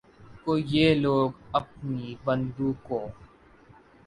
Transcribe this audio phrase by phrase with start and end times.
[0.43, 3.05] کو یہ لوگ اپنی بندوقوں